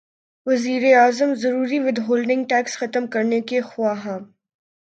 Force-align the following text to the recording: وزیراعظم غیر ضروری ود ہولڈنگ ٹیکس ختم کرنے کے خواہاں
وزیراعظم 0.47 1.27
غیر 1.27 1.35
ضروری 1.35 1.79
ود 1.79 1.99
ہولڈنگ 1.99 2.43
ٹیکس 2.49 2.77
ختم 2.77 3.07
کرنے 3.07 3.41
کے 3.41 3.61
خواہاں 3.61 4.19